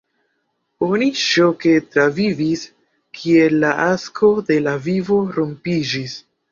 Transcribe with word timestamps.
Oni 0.87 1.09
ŝoke 1.23 1.75
travivis 1.97 2.65
kiel 3.21 3.59
la 3.67 3.75
akso 3.87 4.35
de 4.51 4.63
la 4.71 4.79
vivo 4.89 5.25
rompiĝis. 5.41 6.23